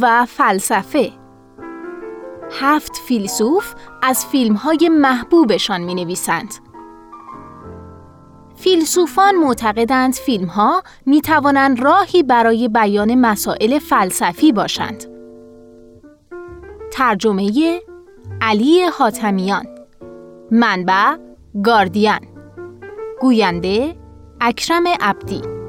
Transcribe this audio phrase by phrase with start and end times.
[0.00, 1.12] و فلسفه
[2.60, 6.54] هفت فیلسوف از فیلم های محبوبشان می نویسند.
[8.56, 15.04] فیلسوفان معتقدند فیلم ها می توانند راهی برای بیان مسائل فلسفی باشند.
[16.92, 17.80] ترجمه
[18.40, 19.64] علی حاتمیان
[20.50, 21.16] منبع
[21.64, 22.20] گاردین
[23.20, 23.96] گوینده
[24.40, 25.59] اکرم عبدی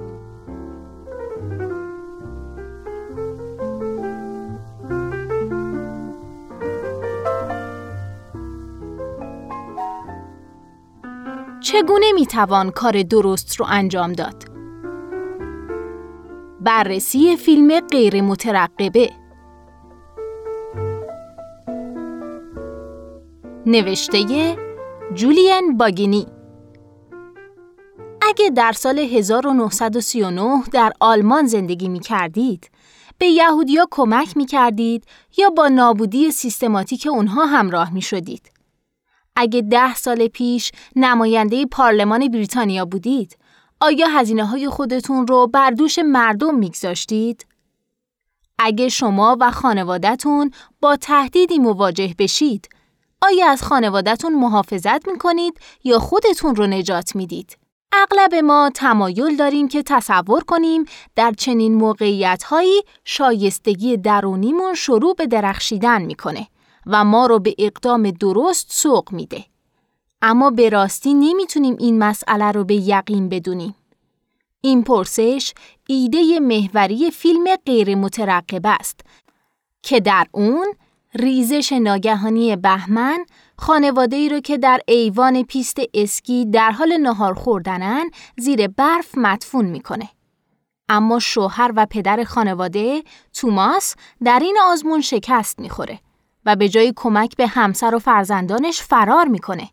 [11.72, 14.44] چگونه می‌توان کار درست رو انجام داد؟
[16.62, 19.10] بررسی فیلم غیر مترقبه
[23.66, 24.56] نوشته
[25.14, 26.28] جولین باگینی
[28.22, 32.70] اگه در سال 1939 در آلمان زندگی می کردید،
[33.18, 35.04] به یهودیا کمک می کردید
[35.38, 38.61] یا با نابودی سیستماتیک اونها همراه می شدید.
[39.36, 43.38] اگه ده سال پیش نماینده پارلمان بریتانیا بودید،
[43.82, 47.46] آیا هزینه های خودتون رو بر دوش مردم میگذاشتید؟
[48.60, 52.70] اگه شما و خانوادهتون با تهدیدی مواجه بشید،
[53.22, 57.58] آیا از خانوادهتون محافظت می‌کنید یا خودتون رو نجات می‌دید؟
[57.94, 62.44] اغلب ما تمایل داریم که تصور کنیم در چنین موقعیت
[63.06, 66.48] شایستگی درونیمون شروع به درخشیدن می‌کنه
[66.86, 69.46] و ما رو به اقدام درست سوق میده.
[70.22, 73.76] اما به راستی نمی‌تونیم این مسئله رو به یقین بدونیم.
[74.62, 75.54] این پرسش
[75.88, 79.00] ایده محوری فیلم غیر مترقب است
[79.82, 80.74] که در اون
[81.14, 83.26] ریزش ناگهانی بهمن
[83.58, 89.66] خانواده ای رو که در ایوان پیست اسکی در حال نهار خوردنن زیر برف مدفون
[89.66, 90.10] می‌کنه.
[90.90, 96.00] اما شوهر و پدر خانواده توماس در این آزمون شکست می‌خوره
[96.46, 99.70] و به جای کمک به همسر و فرزندانش فرار می‌کنه.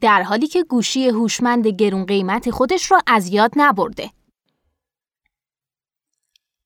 [0.00, 4.10] در حالی که گوشی هوشمند گرون قیمت خودش رو از یاد نبرده.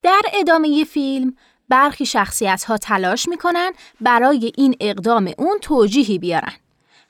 [0.03, 1.37] در ادامه فیلم
[1.69, 6.53] برخی شخصیت ها تلاش می‌کنن برای این اقدام اون توجیهی بیارن.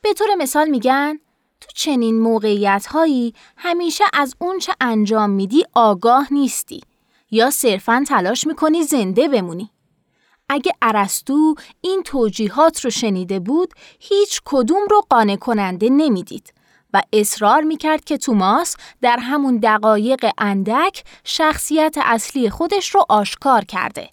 [0.02, 1.18] به طور مثال میگن
[1.60, 6.80] تو چنین موقعیت هایی همیشه از اون چه انجام میدی آگاه نیستی
[7.30, 9.70] یا صرفا تلاش می‌کنی زنده بمونی.
[10.52, 16.54] اگه ارستو این توجیهات رو شنیده بود هیچ کدوم رو قانع کننده نمی‌دید
[16.94, 24.10] و اصرار می‌کرد که توماس در همون دقایق اندک شخصیت اصلی خودش رو آشکار کرده.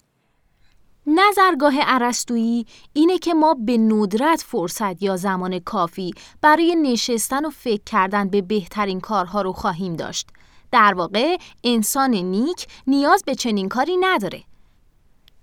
[1.06, 6.10] نظرگاه عرستویی اینه که ما به ندرت فرصت یا زمان کافی
[6.40, 10.28] برای نشستن و فکر کردن به بهترین کارها رو خواهیم داشت.
[10.72, 14.47] در واقع انسان نیک نیاز به چنین کاری نداره.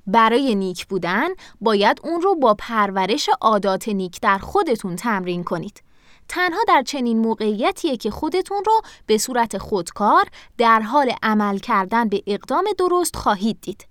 [0.08, 1.28] برای نیک بودن
[1.62, 5.82] باید اون رو با پرورش عادات نیک در خودتون تمرین کنید.
[6.28, 10.26] تنها در چنین موقعیتیه که خودتون رو به صورت خودکار
[10.58, 13.88] در حال عمل کردن به اقدام درست خواهید دید.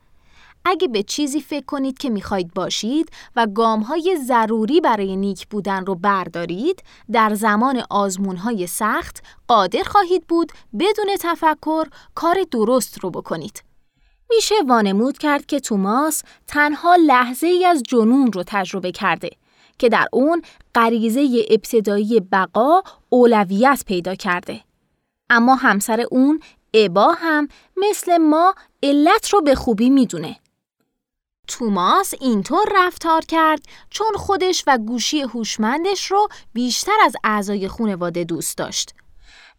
[0.65, 3.47] اگه به چیزی فکر کنید که می‌خواید باشید و
[3.89, 6.83] های ضروری برای نیک بودن رو بردارید،
[7.13, 7.83] در زمان
[8.37, 13.74] های سخت قادر خواهید بود بدون تفکر کار درست رو بکنید.
[14.37, 19.31] میشه وانمود کرد که توماس تنها لحظه ای از جنون رو تجربه کرده
[19.79, 20.43] که در اون
[20.75, 24.61] غریزه ابتدایی بقا اولویت پیدا کرده.
[25.31, 26.41] اما همسر اون
[26.75, 30.37] ابا هم مثل ما علت رو به خوبی می‌دونه.
[31.49, 38.59] توماس اینطور رفتار کرد چون خودش و گوشی هوشمندش رو بیشتر از اعضای خانواده دوست
[38.59, 38.95] داشت.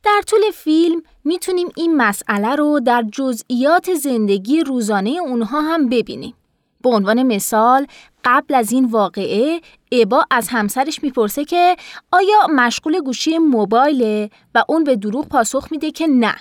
[0.05, 6.33] در طول فیلم می‌تونیم این مسئله رو در جزئیات زندگی روزانه اونها هم ببینیم.
[6.81, 7.87] به عنوان مثال
[8.23, 9.61] قبل از این واقعه
[9.91, 11.75] ابا از همسرش می‌پرسه که
[12.11, 16.35] آیا مشغول گوشی موبایله و اون به دروغ پاسخ میده که نه.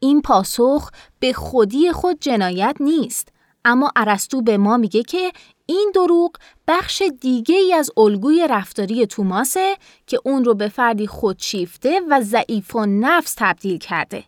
[0.00, 0.90] این پاسخ
[1.20, 3.28] به خودی خود جنایت نیست.
[3.64, 5.32] اما ارسطو به ما میگه که
[5.66, 6.32] این دروغ
[6.68, 9.76] بخش دیگه ای از الگوی رفتاری توماسه
[10.06, 14.24] که اون رو به فردی خودشیفته و ضعیف و نفس تبدیل کرده.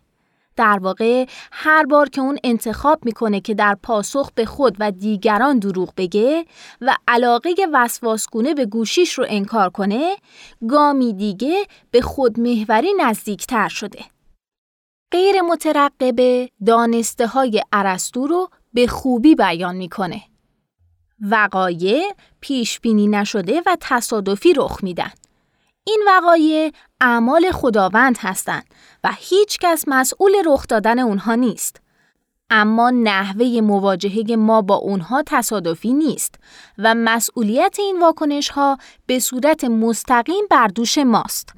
[0.55, 5.59] در واقع هر بار که اون انتخاب می‌کنه که در پاسخ به خود و دیگران
[5.59, 6.45] دروغ بگه
[6.81, 10.15] و علاقه وسواسگونه به گوشیش رو انکار کنه،
[10.69, 13.99] گامی دیگه به خودمهوری نزدیکتر شده.
[15.11, 20.21] غیر مترقبه دانسته های عرستو رو به خوبی بیان می‌کنه.
[21.21, 25.11] وقایع پیش بینی نشده و تصادفی رخ میدن.
[25.83, 28.65] این وقایع اعمال خداوند هستند
[29.03, 31.81] و هیچ کس مسئول رخ دادن اونها نیست.
[32.49, 36.35] اما نحوه مواجهه ما با اونها تصادفی نیست
[36.77, 41.53] و مسئولیت این واکنش ها به صورت مستقیم بر دوش ماست.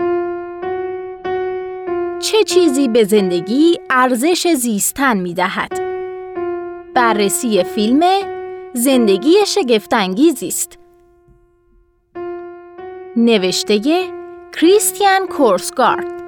[2.19, 5.86] چه چیزی به زندگی ارزش زیستن می دهد؟
[6.97, 8.03] بررسی فیلم
[8.73, 10.79] زندگی شگفتانگیزی است.
[13.15, 13.79] نوشته
[14.53, 16.23] کریستیان کورسگارد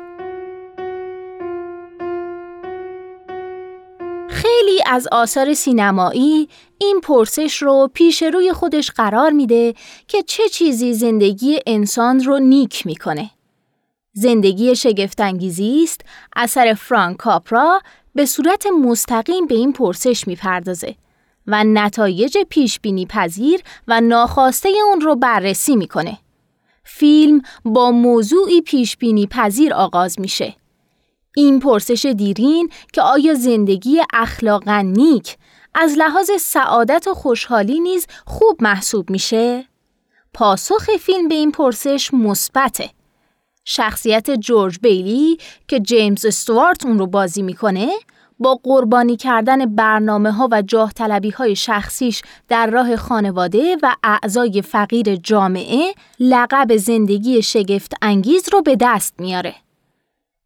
[4.30, 9.74] خیلی از آثار سینمایی این پرسش رو پیش روی خودش قرار میده
[10.08, 13.30] که چه چیزی زندگی انسان رو نیک می‌کنه.
[14.14, 16.02] زندگی شگفتانگیزی است
[16.36, 17.82] اثر فرانک کاپرا
[18.16, 20.96] به صورت مستقیم به این پرسش می‌پردازه
[21.48, 26.18] و نتایج پیش بینی پذیر و ناخواسته اون رو بررسی می‌کنه.
[26.84, 30.56] فیلم با موضوعی پیش بینی پذیر آغاز میشه.
[31.36, 35.38] این پرسش دیرین که آیا زندگی اخلاقا نیک
[35.74, 39.66] از لحاظ سعادت و خوشحالی نیز خوب محسوب میشه؟
[40.34, 42.90] پاسخ فیلم به این پرسش مثبته.
[43.66, 47.90] شخصیت جورج بیلی که جیمز استوارت اون رو بازی می‌کنه
[48.40, 54.62] با قربانی کردن برنامه ها و جاه طلبی های شخصیش در راه خانواده و اعضای
[54.62, 59.56] فقیر جامعه لقب زندگی شگفت انگیز رو به دست میاره.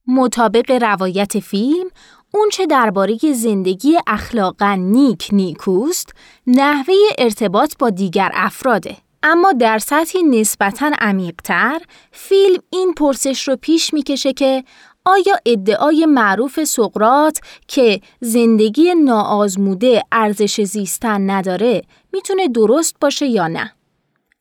[0.07, 1.89] مطابق روایت فیلم،
[2.33, 6.13] اونچه درباره زندگی اخلاقا نیک نیکوست،
[6.47, 8.97] نحوه ارتباط با دیگر افراده.
[9.23, 11.81] اما در سطحی نسبتاً عمیقتر،
[12.11, 14.63] فیلم این پرسش رو پیش می‌کشه که
[15.05, 21.81] آیا ادعای معروف سقرات که زندگی ناآزموده ارزش زیستن نداره
[22.13, 23.71] می‌تونه درست باشه یا نه؟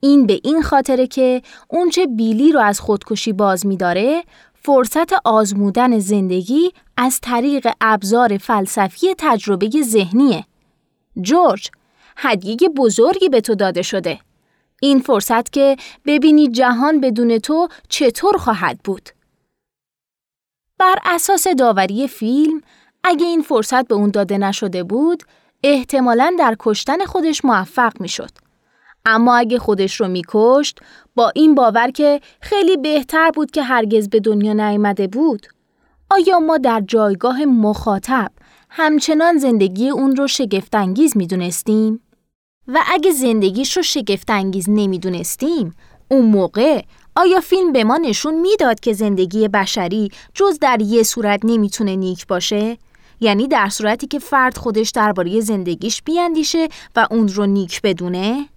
[0.01, 4.23] این به این خاطره که اونچه بیلی رو از خودکشی باز میداره
[4.55, 10.45] فرصت آزمودن زندگی از طریق ابزار فلسفی تجربه ذهنیه.
[11.21, 11.71] جورج،
[12.17, 14.19] هدیه بزرگی به تو داده شده.
[14.83, 15.77] این فرصت که
[16.07, 19.09] ببینی جهان بدون تو چطور خواهد بود.
[20.79, 22.61] بر اساس داوری فیلم،
[23.05, 25.23] اگه این فرصت به اون داده نشده بود،
[25.65, 28.31] احتمالاً در کشتن خودش موفق می‌شد.
[29.07, 30.81] اما اگه خودش رو میکشت
[31.15, 35.47] با این باور که خیلی بهتر بود که هرگز به دنیا نیامده بود
[36.11, 38.31] آیا ما در جایگاه مخاطب
[38.71, 42.01] همچنان زندگی اون رو شگفتانگیز می‌دونستیم
[42.69, 45.75] و اگه زندگیش رو شگفتانگیز نمی‌دونستیم
[46.09, 46.83] اون موقع
[47.17, 52.27] آیا فیلم به ما نشون می‌داد که زندگی بشری جز در یه صورت نمی‌تونه نیک
[52.27, 52.79] باشه
[53.21, 58.49] یعنی در صورتی که فرد خودش درباره زندگیش بیاندیشه و اون رو نیک بدونه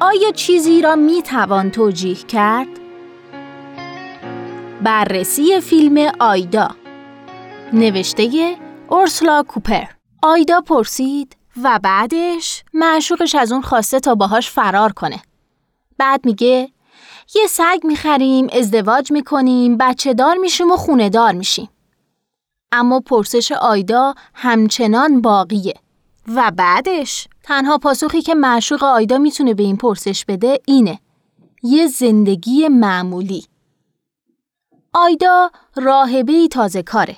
[0.00, 2.68] آیا چیزی را می توان توجیه کرد؟
[4.82, 6.70] بررسی فیلم آیدا
[7.72, 8.56] نوشته
[8.88, 9.84] اورسلا کوپر
[10.22, 15.22] آیدا پرسید و بعدش معشوقش از اون خواسته تا باهاش فرار کنه.
[15.98, 16.68] بعد میگه
[17.34, 21.68] یه سگ می‌خریم، ازدواج می‌کنیم، بچه دار میشیم و خونه دار میشیم.
[22.72, 25.74] اما پرسش آیدا همچنان باقیه.
[26.28, 30.98] و بعدش تنها پاسخی که معشوق آیدا می‌تونه به این پرسش بده اینه
[31.62, 33.46] یه زندگی معمولی
[34.92, 37.16] آیدا راهبه تازه کاره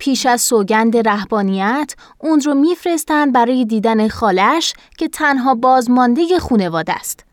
[0.00, 7.24] پیش از سوگند رهبانیت اون رو میفرستن برای دیدن خالش که تنها بازمانده خونواده است.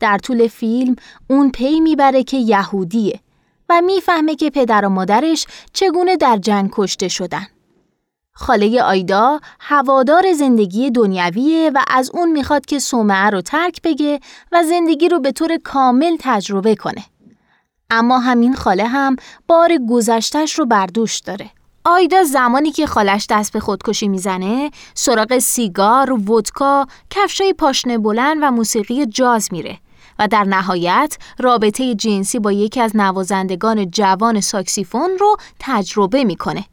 [0.00, 0.96] در طول فیلم
[1.30, 3.20] اون پی می‌بره که یهودیه
[3.68, 7.46] و می‌فهمه که پدر و مادرش چگونه در جنگ کشته شدن.
[8.32, 14.20] خاله آیدا هوادار زندگی دنیویه و از اون می‌خواد که سومعه رو ترک بگه
[14.52, 17.04] و زندگی رو به طور کامل تجربه کنه.
[17.90, 19.16] اما همین خاله هم
[19.48, 21.50] بار گذشتش رو بردوش داره.
[21.84, 28.50] آیدا زمانی که خالش دست به خودکشی می‌زنه سراغ سیگار، ودکا، کفشای پاشنه بلند و
[28.50, 29.78] موسیقی جاز میره
[30.18, 36.64] و در نهایت رابطه جنسی با یکی از نوازندگان جوان ساکسیفون رو تجربه می‌کنه.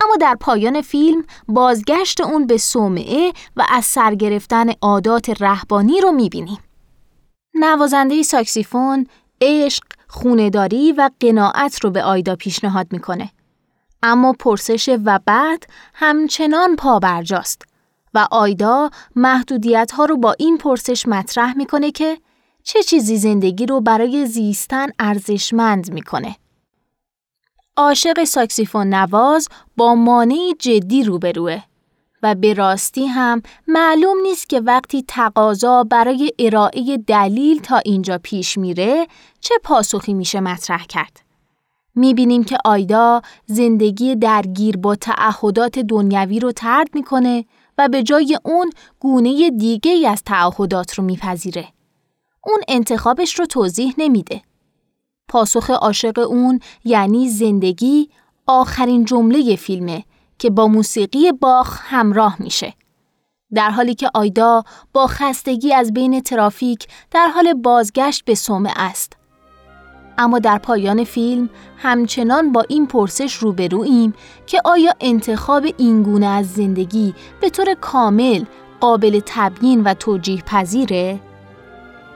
[0.00, 6.12] اما در پایان فیلم بازگشت اون به صومعه و از سر گرفتن عادات رهبانی رو
[6.12, 6.58] می‌بینیم.
[7.54, 9.06] نوازنده ساکسیفون
[9.40, 13.30] عشق، خونداری و قناعت رو به آیدا پیشنهاد می‌کنه.
[14.02, 17.62] اما پرسش و بعد همچنان پابرجاست
[18.14, 22.18] و آیدا محدودیت ها رو با این پرسش مطرح می‌کنه که
[22.62, 26.36] چه چیزی زندگی رو برای زیستن ارزشمند می‌کنه.
[27.76, 31.62] عاشق ساکسیفون نواز با مانعی جدی روبروه
[32.22, 38.58] و به راستی هم معلوم نیست که وقتی تقاضا برای ارائه دلیل تا اینجا پیش
[38.58, 39.06] میره
[39.40, 41.20] چه پاسخی میشه مطرح کرد.
[41.94, 47.44] می‌بینیم که آیدا زندگی درگیر با تعهدات دنیوی رو ترد می‌کنه
[47.78, 48.70] و به جای اون
[49.00, 51.68] گونه دیگه ای از تعهدات رو میپذیره.
[52.44, 54.42] اون انتخابش رو توضیح نمیده.
[55.28, 58.08] پاسخ عاشق اون یعنی زندگی
[58.46, 60.04] آخرین جمله فیلمه
[60.38, 62.74] که با موسیقی باخ همراه میشه.
[63.54, 69.21] در حالی که آیدا با خستگی از بین ترافیک در حال بازگشت به سومه است.
[70.18, 74.14] اما در پایان فیلم همچنان با این پرسش روبرویم
[74.46, 78.44] که آیا انتخاب اینگونه از زندگی به طور کامل
[78.80, 81.20] قابل تبیین و توجیه پذیره؟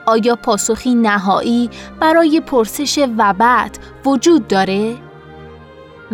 [0.06, 4.94] آیا پاسخی نهایی برای پرسش و بعد وجود داره؟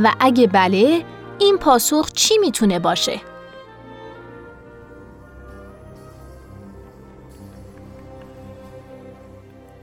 [0.03, 1.05] و اگه بله،
[1.39, 3.21] این پاسخ چی می‌تونه باشه؟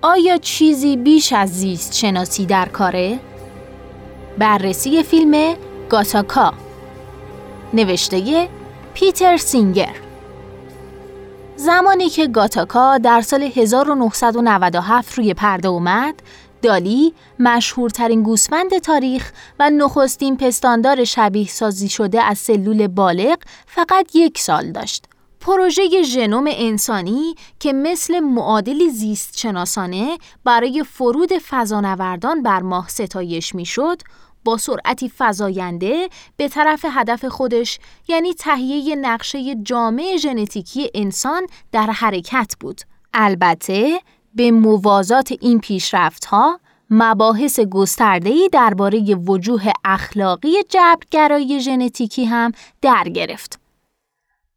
[0.01, 3.19] آیا چیزی بیش از زیست شناسی در کاره؟
[4.37, 5.55] بررسی فیلم
[5.89, 6.53] گاتاکا
[7.73, 8.49] نوشته
[8.93, 9.95] پیتر سینگر
[11.55, 16.15] زمانی که گاتاکا در سال 1997 روی پرده اومد،
[16.61, 24.39] دالی مشهورترین گوسفند تاریخ و نخستین پستاندار شبیه سازی شده از سلول بالغ فقط یک
[24.39, 25.08] سال داشت.
[25.41, 34.01] پروژه ژنوم انسانی که مثل معادلی زیست شناسانه برای فرود فضانوردان بر ماه ستایش می‌شد،
[34.45, 42.53] با سرعتی فزاینده به طرف هدف خودش یعنی تهیه نقشه جامع ژنتیکی انسان در حرکت
[42.59, 42.81] بود.
[43.13, 43.99] البته
[44.35, 53.59] به موازات این پیشرفت‌ها مباحث گسترده‌ای درباره وجوه اخلاقی جبرگرایی ژنتیکی هم در گرفت.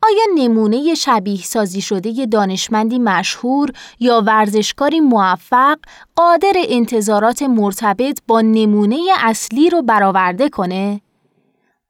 [0.02, 5.78] آیا نمونه شبیه سازی شده دانشمندی مشهور یا ورزشکاری موفق
[6.16, 11.00] قادر انتظارات مرتبط با نمونه اصلی رو برآورده کنه؟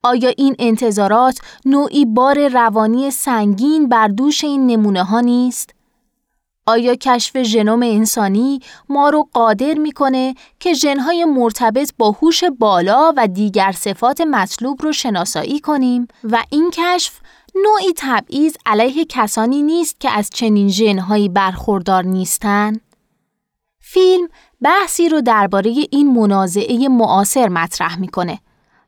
[0.02, 5.74] آیا این انتظارات نوعی بار روانی سنگین بر دوش این نمونه ها نیست؟
[6.66, 13.26] آیا کشف ژنوم انسانی ما رو قادر می‌کنه که ژنهای مرتبط با هوش بالا و
[13.26, 17.20] دیگر صفات مطلوب رو شناسایی کنیم و این کشف
[17.54, 22.80] نوعی تبعیض علیه کسانی نیست که از چنین ژنهایی برخوردار نیستند؟
[23.80, 24.28] فیلم
[24.62, 28.38] بحثی رو درباره این منازعه معاصر مطرح می‌کنه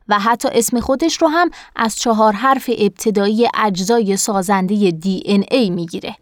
[0.07, 5.69] و حتی اسم خودش رو هم از چهار حرف ابتدایی اجزای سازنده دی این ای
[5.69, 6.15] می‌گیره.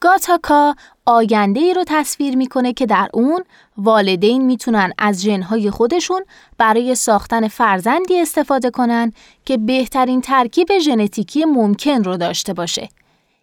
[0.00, 0.74] گاتاکا
[1.06, 3.44] آینده ای رو تصویر می‌کنه که در اون
[3.76, 6.24] والدین می‌تونن از ژنهای خودشون
[6.58, 9.12] برای ساختن فرزندی استفاده کنن
[9.44, 12.88] که بهترین ترکیب ژنتیکی ممکن رو داشته باشه.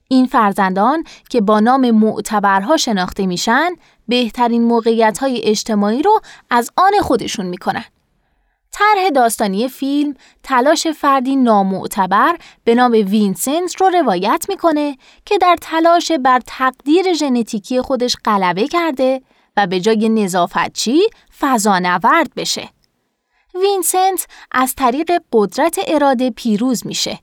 [0.07, 3.69] این فرزندان که با نام معتبرها شناخته میشن
[4.07, 6.19] بهترین موقعیت های اجتماعی رو
[6.49, 7.85] از آن خودشون می‌کنن.
[8.73, 16.11] طرح داستانی فیلم تلاش فردی نامعتبر به نام وینسنت رو روایت می‌کنه که در تلاش
[16.11, 19.21] بر تقدیر ژنتیکی خودش غلبه کرده
[19.57, 21.01] و به جای نظافتچی
[21.39, 22.69] فضانورد بشه.
[23.61, 27.19] وینسنت از طریق قدرت اراده پیروز میشه.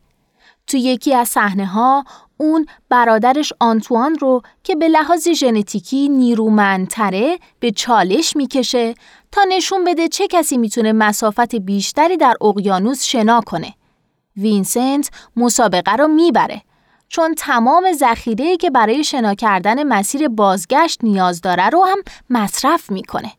[0.66, 2.04] تو یکی از صحنه ها
[2.40, 8.94] اون برادرش آنتوان رو که به لحاظ ژنتیکی نیرومندتره به چالش می‌کشه
[9.32, 13.74] تا نشون بده چه کسی می‌تونه مسافت بیشتری در اقیانوس شنا کنه.
[14.36, 16.62] وینسنت مسابقه رو می‌بره
[17.08, 21.98] چون تمام ذخیره که برای شنا کردن مسیر بازگشت نیاز داره رو هم
[22.30, 23.32] مصرف می‌کنه.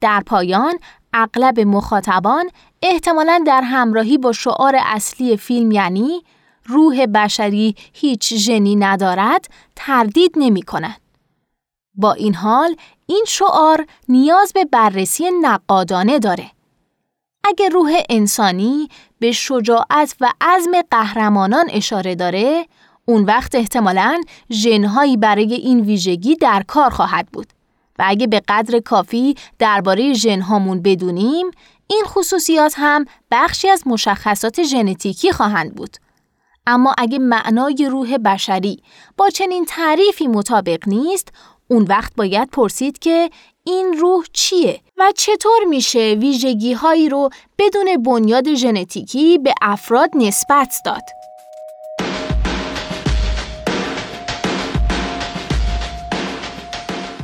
[0.00, 0.74] در پایان
[1.12, 2.50] اغلب مخاطبان
[2.82, 6.22] احتمالاً در همراهی با شعار اصلی فیلم یعنی
[6.66, 11.00] روح بشری هیچ ژنی ندارد تردید نمی کنند.
[11.94, 16.50] با این حال این شعار نیاز به بررسی نقادانه داره.
[17.44, 22.66] اگر روح انسانی به شجاعت و عزم قهرمانان اشاره داره،
[23.04, 27.46] اون وقت احتمالاً ژنهایی برای این ویژگی در کار خواهد بود.
[27.98, 31.50] و اگه به قدر کافی درباره ژنهامون بدونیم،
[31.86, 35.96] این خصوصیات هم بخشی از مشخصات ژنتیکی خواهند بود.
[36.66, 38.82] اما اگه معنای روح بشری
[39.16, 41.28] با چنین تعریفی مطابق نیست،
[41.68, 43.30] اون وقت باید پرسید که
[43.64, 50.74] این روح چیه و چطور میشه ویژگی هایی رو بدون بنیاد ژنتیکی به افراد نسبت
[50.84, 51.02] داد.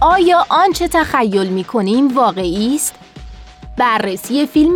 [0.00, 2.94] آیا آنچه تخیل می کنیم واقعی است؟
[3.78, 4.74] بررسی فیلم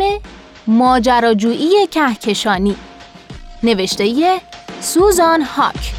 [0.67, 2.77] ماجراجویی کهکشانی
[3.63, 4.41] نوشته
[4.81, 5.95] سوزان هاک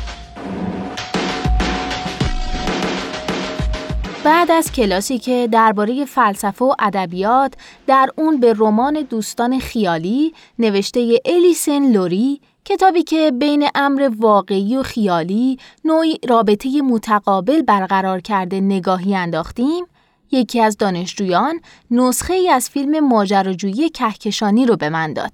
[4.23, 7.53] بعد از کلاسی که درباره فلسفه و ادبیات
[7.87, 14.83] در اون به رمان دوستان خیالی نوشته الیسن لوری کتابی که بین امر واقعی و
[14.83, 19.85] خیالی نوعی رابطه متقابل برقرار کرده نگاهی انداختیم
[20.31, 21.61] یکی از دانشجویان
[21.91, 25.31] نسخه ای از فیلم ماجراجویی کهکشانی رو به من داد.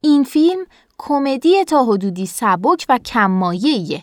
[0.00, 0.66] این فیلم
[1.02, 4.02] کمدی تا حدودی سبک و کممایه‌ایه.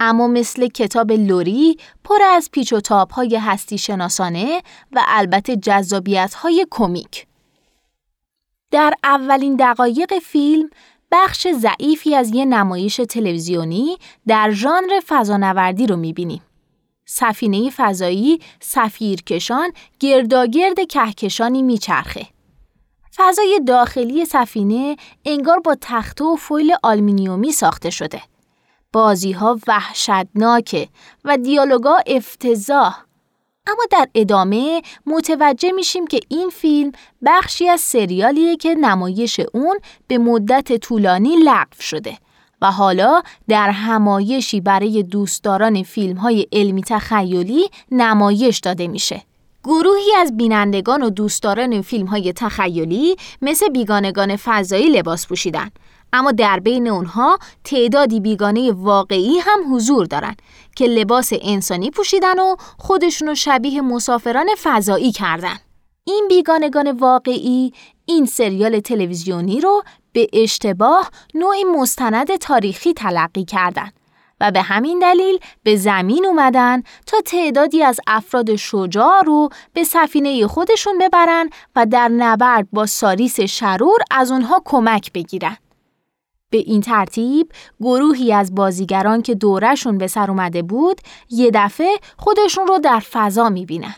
[0.00, 6.34] اما مثل کتاب لوری پر از پیچ و تاب های هستی شناسانه و البته جذابیت
[6.34, 7.26] های کمیک.
[8.70, 10.70] در اولین دقایق فیلم
[11.12, 13.96] بخش ضعیفی از یه نمایش تلویزیونی
[14.26, 16.42] در ژانر فضانوردی رو می‌بینیم.
[17.06, 22.35] سفینه فضایی سفیرکشان گرداگرد کهکشانی میچرخه.
[23.16, 28.22] فضای داخلی سفینه انگار با تخته و فویل آلمینیومی ساخته شده.
[28.92, 30.88] بازی ها وحشتناکه
[31.24, 32.96] و دیالوگا افتضاح.
[33.66, 36.92] اما در ادامه متوجه میشیم که این فیلم
[37.26, 42.18] بخشی از سریالیه که نمایش اون به مدت طولانی لغو شده
[42.62, 49.22] و حالا در همایشی برای دوستداران فیلم های علمی تخیلی نمایش داده میشه.
[49.66, 55.70] گروهی از بینندگان و دوستداران فیلم های تخیلی مثل بیگانگان فضایی لباس پوشیدن
[56.12, 60.36] اما در بین اونها تعدادی بیگانه واقعی هم حضور دارن
[60.76, 65.56] که لباس انسانی پوشیدن و خودشونو شبیه مسافران فضایی کردن.
[66.04, 67.72] این بیگانگان واقعی
[68.04, 69.82] این سریال تلویزیونی رو
[70.12, 73.92] به اشتباه نوعی مستند تاریخی تلقی کردند
[74.40, 80.46] و به همین دلیل به زمین اومدن تا تعدادی از افراد شجاع رو به سفینه
[80.46, 85.56] خودشون ببرن و در نبرد با ساریس شرور از اونها کمک بگیرن.
[86.50, 91.00] به این ترتیب گروهی از بازیگران که دورشون به سر اومده بود
[91.30, 93.94] یه دفعه خودشون رو در فضا می‌بینن.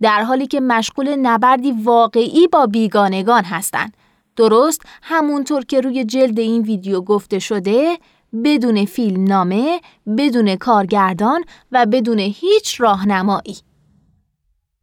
[0.00, 3.96] در حالی که مشغول نبردی واقعی با بیگانگان هستند.
[4.36, 7.98] درست همونطور که روی جلد این ویدیو گفته شده
[8.44, 9.80] بدون فیلم نامه،
[10.18, 13.56] بدون کارگردان و بدون هیچ راهنمایی.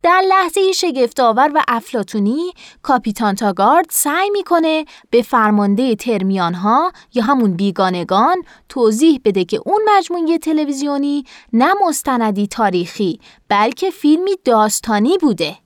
[0.03, 7.53] در لحظه شگفتآور و افلاتونی کاپیتان تاگارد سعی می‌کنه به فرمانده ترمیان ها یا همون
[7.55, 8.38] بیگانگان
[8.69, 15.58] توضیح بده که اون مجموعه تلویزیونی نه مستندی تاریخی بلکه فیلمی داستانی بوده.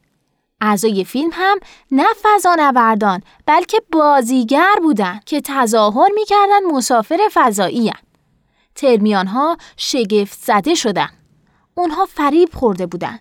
[0.62, 1.60] اعضای فیلم هم
[1.92, 8.00] نه فضانوردان بلکه بازیگر بودن که تظاهر می‌کردن مسافر فضایی هن.
[8.76, 11.10] ترمیان ها شگفت زده شدن.
[11.76, 13.20] اونها فریب خورده بودن.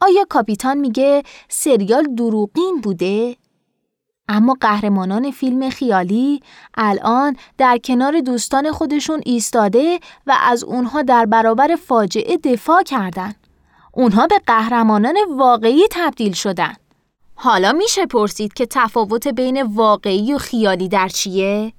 [0.00, 3.36] آیا کاپیتان میگه سریال دروغین بوده؟
[4.28, 6.40] اما قهرمانان فیلم خیالی
[6.74, 13.34] الان در کنار دوستان خودشون ایستاده و از اونها در برابر فاجعه دفاع کردن.
[13.92, 16.74] اونها به قهرمانان واقعی تبدیل شدن.
[17.34, 21.72] حالا میشه پرسید که تفاوت بین واقعی و خیالی در چیه؟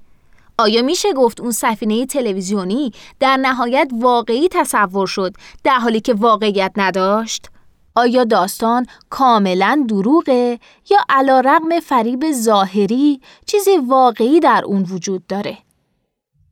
[0.57, 6.71] آیا میشه گفت اون سفینه تلویزیونی در نهایت واقعی تصور شد در حالی که واقعیت
[6.75, 7.49] نداشت؟
[7.95, 15.57] آیا داستان کاملا دروغه یا علا رقم فریب ظاهری چیزی واقعی در اون وجود داره؟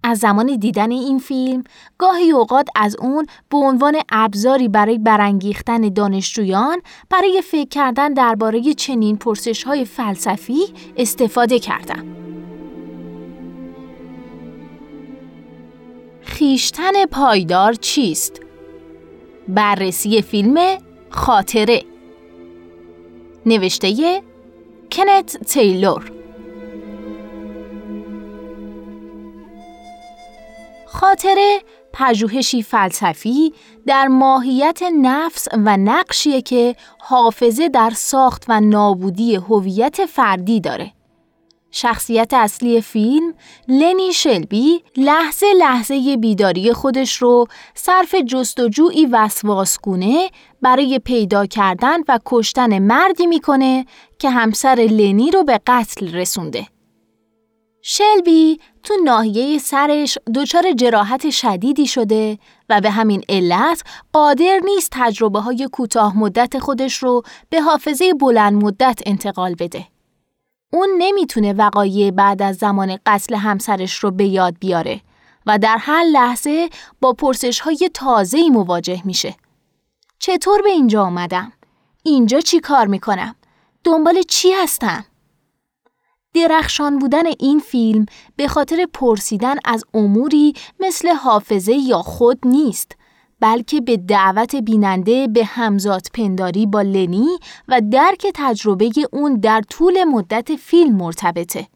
[0.07, 1.63] از زمان دیدن این فیلم
[1.97, 9.17] گاهی اوقات از اون به عنوان ابزاری برای برانگیختن دانشجویان برای فکر کردن درباره چنین
[9.17, 10.59] پرسش های فلسفی
[10.97, 12.05] استفاده کردم.
[16.21, 18.41] خیشتن پایدار چیست؟
[19.47, 20.77] بررسی فیلم
[21.09, 21.83] خاطره
[23.45, 24.21] نوشته
[24.91, 26.16] کنت تیلور
[30.89, 31.59] خاطره
[31.93, 33.53] پژوهشی فلسفی
[33.87, 40.91] در ماهیت نفس و نقشیه که حافظه در ساخت و نابودی هویت فردی داره.
[41.71, 43.33] شخصیت اصلی فیلم
[43.67, 50.29] لنی شلبی لحظه لحظه بیداری خودش رو صرف جستجویی وسواسگونه
[50.61, 53.85] برای پیدا کردن و کشتن مردی می‌کنه
[54.19, 56.67] که همسر لنی رو به قتل رسونده.
[57.89, 62.37] شلبی تو ناحیه سرش دچار جراحت شدیدی شده
[62.69, 68.63] و به همین علت قادر نیست تجربه های کوتاه مدت خودش رو به حافظه بلند
[68.63, 69.87] مدت انتقال بده.
[70.73, 75.01] اون نمی‌تونه وقایع بعد از زمان قتل همسرش رو به یاد بیاره
[75.45, 76.69] و در هر لحظه
[77.01, 79.35] با پرسش های تازه‌ای مواجه میشه.
[80.19, 81.53] چطور به اینجا آمدم؟
[82.03, 83.35] اینجا چی کار می‌کنم؟
[83.83, 85.05] دنبال چی هستم؟
[86.37, 92.91] درخشان بودن این فیلم به خاطر پرسیدن از اموری مثل حافظه یا خود نیست
[93.39, 97.27] بلکه به دعوت بیننده به همزاد پنداری با لنی
[97.67, 101.67] و درک تجربه اون در طول مدت فیلم مرتبطه.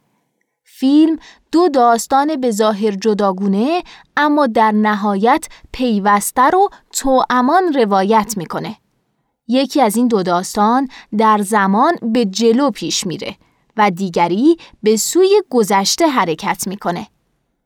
[0.63, 1.17] فیلم
[1.51, 3.83] دو داستان به ظاهر جداگونه
[4.17, 8.75] اما در نهایت پیوسته رو توامان روایت می‌کنه.
[9.47, 13.35] یکی از این دو داستان در زمان به جلو پیش میره
[13.81, 17.07] و دیگری به سوی گذشته حرکت می‌کنه.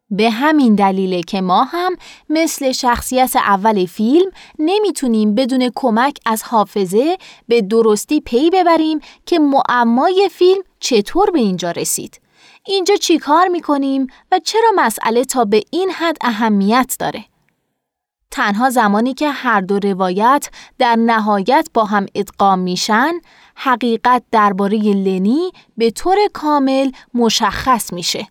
[0.10, 1.96] به همین دلیله که ما هم
[2.30, 10.30] مثل شخصیت اول فیلم نمی‌تونیم بدون کمک از حافظه به درستی پی ببریم که معمای
[10.32, 12.22] فیلم چطور به اینجا رسید.
[12.66, 17.26] اینجا چی کار می‌کنیم و چرا مسئله تا به این حد اهمیت داره؟
[18.32, 20.50] تنها زمانی که هر دو روایت
[20.80, 23.14] در نهایت با هم ادغام میشن،
[23.56, 28.28] حقیقت درباره لنی به طور کامل مشخص میشه.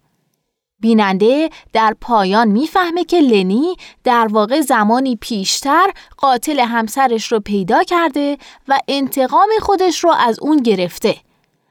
[0.81, 8.39] بیننده در پایان می‌فهمه که لنی در واقع زمانی پیشتر قاتل همسرش رو پیدا کرده
[8.69, 11.17] و انتقام خودش رو از اون گرفته.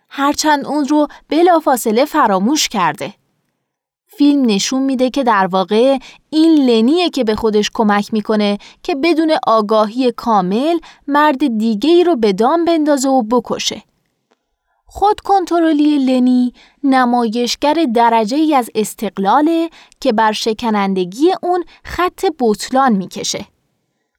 [0.09, 3.13] هرچند اون رو بلافاصله فراموش کرده.
[4.17, 5.97] فیلم نشون میده که در واقع
[6.29, 12.15] این لنیه که به خودش کمک می‌کنه که بدون آگاهی کامل مرد دیگه ای رو
[12.15, 13.83] به دام بندازه و بکشه.
[14.85, 23.45] خود کنترلی لنی نمایشگر درجه ای از استقلاله که بر شکنندگی اون خط بطلان می‌کشه.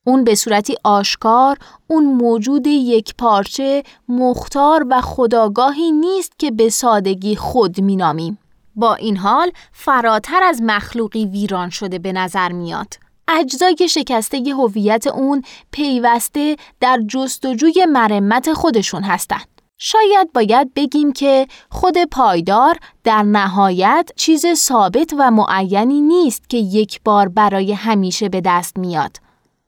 [0.07, 7.37] اون به صورتی آشکار اون موجود یک پارچه مختار و خداگاهی نیست که به سادگی
[7.37, 8.39] خود مینامیم.
[8.77, 12.95] با این حال فراتر از مخلوقی ویران شده به نظر میاد.
[13.29, 19.55] اجزای شکسته هویت اون پیوسته در جستجوی مرمت خودشون هستند.
[19.79, 27.01] شاید باید بگیم که خود پایدار در نهایت چیز ثابت و معینی نیست که یک
[27.05, 29.17] بار برای همیشه به دست میاد.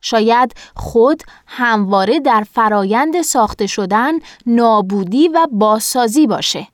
[0.01, 4.13] شاید خود همواره در فرایند ساخته شدن
[4.47, 6.69] نابودی و بازسازی باشه.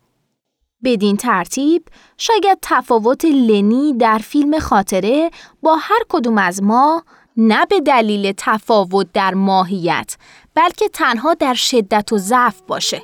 [0.85, 1.85] بدین ترتیب
[2.19, 5.31] شاید تفاوت لنی در فیلم خاطره
[5.63, 7.03] با هر کدوم از ما
[7.37, 10.17] نه به دلیل تفاوت در ماهیت
[10.55, 13.03] بلکه تنها در شدت و ضعف باشه.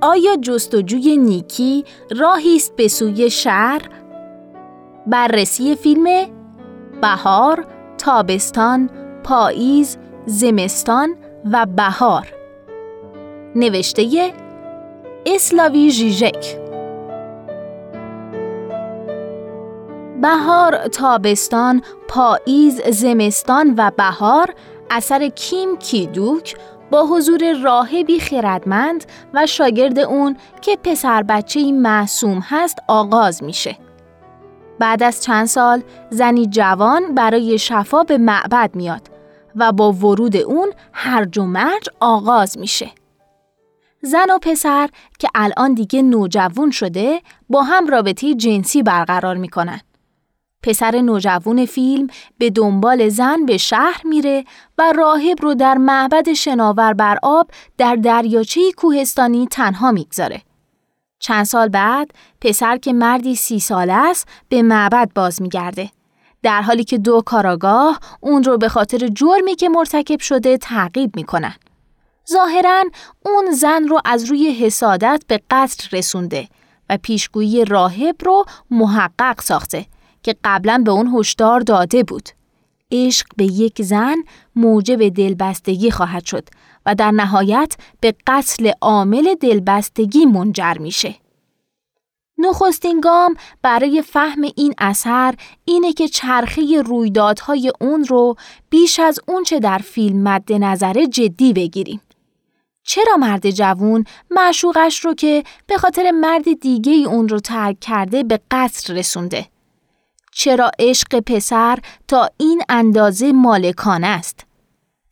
[0.00, 3.82] آیا جستجوی نیکی راهی است به سوی شر؟
[5.06, 6.26] بررسی فیلم
[7.02, 7.66] بهار،
[7.98, 8.90] تابستان،
[9.24, 11.16] پاییز، زمستان
[11.52, 12.26] و بهار
[13.56, 14.32] نوشته
[15.26, 16.56] اسلاوی ژیژک
[20.22, 24.54] بهار، تابستان، پاییز، زمستان و بهار
[24.90, 26.56] اثر کیم کیدوک
[26.90, 29.04] با حضور راهبی خردمند
[29.34, 33.76] و شاگرد اون که پسر بچه معصوم هست آغاز میشه.
[34.78, 39.02] بعد از چند سال زنی جوان برای شفا به معبد میاد
[39.56, 42.90] و با ورود اون هرج و مرج آغاز میشه.
[44.02, 49.80] زن و پسر که الان دیگه نوجوان شده با هم رابطه جنسی برقرار می‌کنن.
[50.62, 52.06] پسر نوجوان فیلم
[52.38, 54.44] به دنبال زن به شهر میره
[54.78, 60.42] و راهب رو در معبد شناور بر آب در دریاچه کوهستانی تنها می‌گذاره.
[61.18, 62.10] چند سال بعد
[62.40, 65.90] پسر که مردی سی ساله است به معبد باز میگرده.
[66.42, 71.54] در حالی که دو کاراگاه اون رو به خاطر جرمی که مرتکب شده تعقیب می‌کنن.
[72.32, 72.84] ظاهرا
[73.26, 76.48] اون زن رو از روی حسادت به قتل رسونده
[76.90, 79.86] و پیشگویی راهب رو محقق ساخته
[80.22, 82.28] که قبلا به اون هشدار داده بود.
[82.92, 84.16] عشق به یک زن
[84.56, 86.48] موجب دلبستگی خواهد شد
[86.86, 91.14] و در نهایت به قتل عامل دلبستگی منجر میشه.
[92.38, 98.34] نخستین گام برای فهم این اثر اینه که چرخه رویدادهای اون رو
[98.70, 102.00] بیش از اون چه در فیلم مد نظره جدی بگیریم.
[102.90, 108.40] چرا مرد جوون معشوقش رو که به خاطر مرد دیگه اون رو ترک کرده به
[108.50, 109.46] قصر رسونده؟
[110.32, 114.46] چرا عشق پسر تا این اندازه مالکانه است؟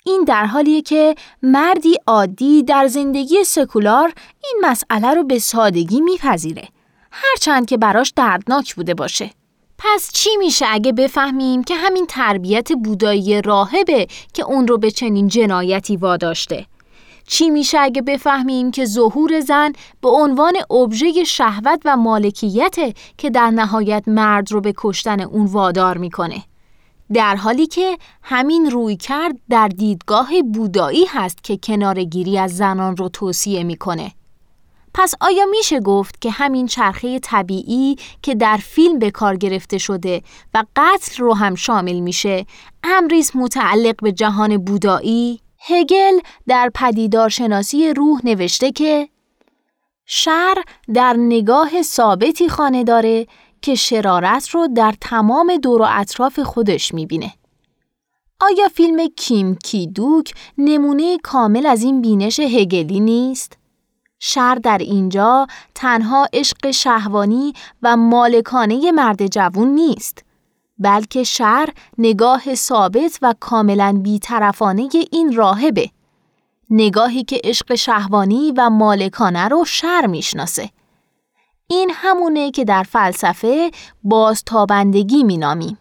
[0.07, 4.13] این در حالیه که مردی عادی در زندگی سکولار
[4.45, 6.69] این مسئله رو به سادگی میپذیره.
[7.11, 9.31] هرچند که براش دردناک بوده باشه.
[9.79, 15.29] پس چی میشه اگه بفهمیم که همین تربیت بودایی راهبه که اون رو به چنین
[15.29, 16.67] جنایتی واداشته؟
[17.29, 23.51] چی میشه اگه بفهمیم که ظهور زن به عنوان ابژه شهوت و مالکیته که در
[23.51, 26.43] نهایت مرد رو به کشتن اون وادار می‌کنه؟
[27.13, 33.09] در حالی که همین روی کرد در دیدگاه بودایی هست که کنارگیری از زنان رو
[33.09, 34.13] توصیه می‌کنه.
[34.95, 40.23] پس آیا میشه گفت که همین چرخه طبیعی که در فیلم به کار گرفته شده
[40.55, 42.47] و قتل رو هم شامل میشه
[42.85, 49.09] امریز متعلق به جهان بودایی؟ هگل در پدیدارشناسی روح نوشته که
[50.07, 50.63] شر
[50.95, 53.27] در نگاه ثابتی خانه داره
[53.63, 57.33] که شرارت رو در تمام دور و اطراف خودش می‌بینه.
[58.41, 63.59] آیا فیلم کیم کی دوک نمونه کامل از این بینش هگلی نیست؟
[64.21, 70.25] شر در اینجا تنها عشق شهوانی و مالکانه مرد جوون نیست
[70.79, 75.91] بلکه شر نگاه ثابت و کاملا بیطرفانه این راهبه
[76.71, 80.71] نگاهی که عشق شهوانی و مالکانه رو شر می‌شناسه
[81.67, 83.71] این همونه که در فلسفه
[84.03, 85.79] بازتابندگی مینامیم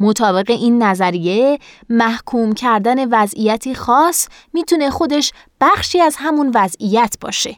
[0.00, 1.58] مطابق این نظریه
[1.88, 7.56] محکوم کردن وضعیتی خاص می‌تونه خودش بخشی از همون وضعیت باشه.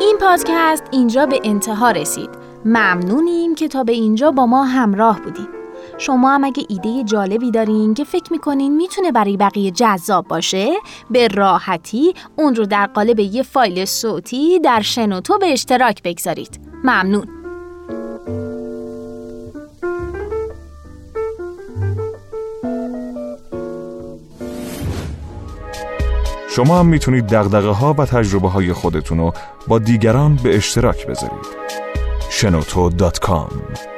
[0.00, 2.41] این پادکست اینجا به انتها رسید.
[2.64, 5.48] ممنونیم که تا به اینجا با ما همراه بودیم.
[5.98, 10.72] شما هم اگه ایده جالبی دارین که فکر می‌کنین می‌تونه برای بقیه جذاب باشه
[11.10, 16.60] به راحتی اون رو در قالب یه فایل صوتی در شنوتو به اشتراک بگذارید.
[16.84, 17.26] ممنون.
[26.48, 29.32] شما هم می‌تونید دقدقه ها و تجربه های خودتون رو
[29.68, 31.62] با دیگران به اشتراک بذارید.
[32.32, 33.91] شنوتو.com